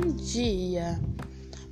dia! 0.00 1.00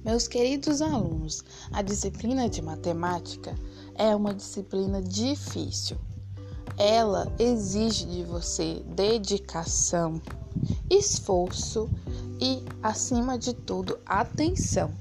Meus 0.04 0.28
queridos 0.28 0.82
alunos, 0.82 1.42
a 1.72 1.82
disciplina 1.82 2.48
de 2.48 2.62
matemática 2.62 3.54
é 3.94 4.14
uma 4.14 4.34
disciplina 4.34 5.02
difícil. 5.02 5.96
Ela 6.76 7.32
exige 7.38 8.04
de 8.06 8.22
você 8.22 8.82
dedicação, 8.94 10.20
esforço 10.88 11.88
e, 12.40 12.62
acima 12.82 13.38
de 13.38 13.52
tudo, 13.52 13.98
atenção. 14.06 14.92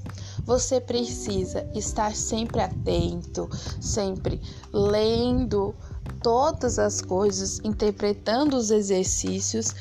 Você 0.45 0.79
precisa 0.79 1.69
estar 1.75 2.15
sempre 2.15 2.61
atento, 2.61 3.49
sempre 3.79 4.41
lendo 4.71 5.75
todas 6.23 6.79
as 6.79 7.01
coisas, 7.01 7.59
interpretando 7.63 8.55
os 8.55 8.71
exercícios 8.71 9.73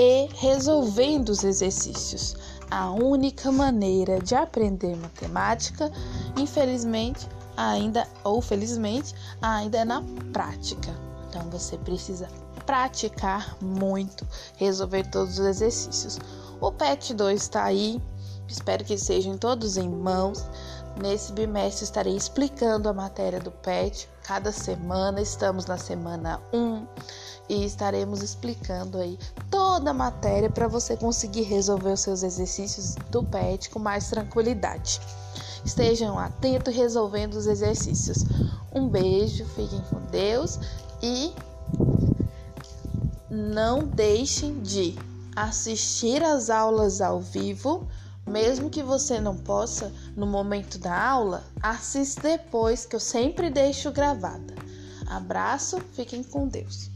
e 0.00 0.28
resolvendo 0.36 1.30
os 1.30 1.42
exercícios. 1.42 2.36
A 2.70 2.88
única 2.92 3.50
maneira 3.50 4.20
de 4.20 4.36
aprender 4.36 4.96
matemática, 4.96 5.90
infelizmente, 6.36 7.26
ainda 7.56 8.06
ou 8.22 8.40
felizmente, 8.40 9.12
ainda 9.42 9.78
é 9.78 9.84
na 9.84 10.04
prática. 10.32 10.94
Então 11.28 11.50
você 11.50 11.76
precisa 11.78 12.28
praticar 12.64 13.56
muito, 13.60 14.24
resolver 14.56 15.10
todos 15.10 15.40
os 15.40 15.46
exercícios. 15.46 16.20
O 16.60 16.70
PET 16.70 17.12
2 17.14 17.42
está 17.42 17.64
aí, 17.64 18.00
espero 18.48 18.84
que 18.84 18.96
sejam 18.98 19.36
todos 19.36 19.76
em 19.76 19.88
mãos. 19.88 20.44
Nesse 21.00 21.32
bimestre 21.32 21.84
estarei 21.84 22.16
explicando 22.16 22.88
a 22.88 22.92
matéria 22.92 23.38
do 23.38 23.50
PET 23.50 24.08
cada 24.24 24.50
semana. 24.50 25.20
Estamos 25.20 25.66
na 25.66 25.78
semana 25.78 26.40
1 26.52 26.86
e 27.48 27.64
estaremos 27.64 28.22
explicando 28.22 28.98
aí 28.98 29.18
toda 29.50 29.90
a 29.90 29.94
matéria 29.94 30.50
para 30.50 30.66
você 30.66 30.96
conseguir 30.96 31.42
resolver 31.42 31.92
os 31.92 32.00
seus 32.00 32.22
exercícios 32.22 32.94
do 33.10 33.22
PET 33.22 33.70
com 33.70 33.78
mais 33.78 34.10
tranquilidade. 34.10 35.00
Estejam 35.64 36.18
atentos 36.18 36.74
resolvendo 36.74 37.34
os 37.34 37.46
exercícios. 37.46 38.24
Um 38.74 38.88
beijo, 38.88 39.44
fiquem 39.46 39.80
com 39.90 40.00
Deus 40.10 40.58
e 41.02 41.32
não 43.30 43.84
deixem 43.84 44.60
de 44.60 44.98
assistir 45.36 46.22
às 46.22 46.50
aulas 46.50 47.00
ao 47.00 47.20
vivo 47.20 47.86
mesmo 48.28 48.70
que 48.70 48.82
você 48.82 49.20
não 49.20 49.36
possa 49.36 49.92
no 50.14 50.26
momento 50.26 50.78
da 50.78 50.96
aula, 50.96 51.44
assista 51.62 52.22
depois 52.22 52.84
que 52.84 52.94
eu 52.94 53.00
sempre 53.00 53.50
deixo 53.50 53.90
gravada. 53.90 54.54
Abraço, 55.08 55.80
fiquem 55.94 56.22
com 56.22 56.46
Deus. 56.46 56.90